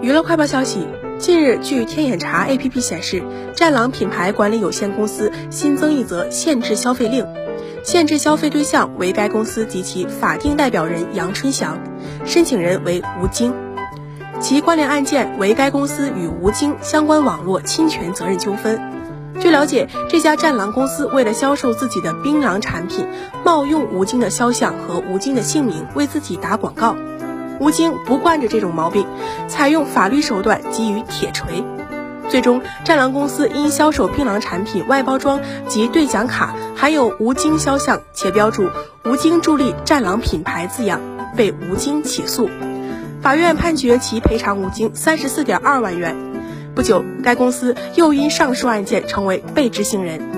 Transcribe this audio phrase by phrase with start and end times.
[0.00, 0.86] 娱乐快报消息：
[1.18, 3.22] 近日，据天眼查 APP 显示，
[3.54, 7.26] 战狼品牌管理有限公司新增一则限制消费令，
[7.82, 11.78] 限制消费对象为该公司及其法定代表人杨春祥，
[12.24, 13.52] 申请人为吴京，
[14.40, 18.80] 其关联案件为该公司与吴京相关网络侵权责任纠纷。
[19.40, 23.06] 据了解，这家战狼公司为了销售自己的槟榔产品，
[23.44, 26.96] 冒用吴京的肖像和吴京的姓名为自己打广告。
[27.60, 29.06] 吴京不惯着这种毛病，
[29.48, 31.64] 采用法律手段给予铁锤。
[32.28, 38.68] 最终，战狼公司因销售槟榔产品外包装及兑奖卡含有吴京肖像，且标注
[39.06, 41.00] “吴京助力战狼品牌”字样，
[41.36, 42.50] 被吴京起诉。
[43.22, 46.14] 法院判决其赔偿吴京三十四点二万元。
[46.74, 50.37] 不久，该公司又因上述案件成为被执行人。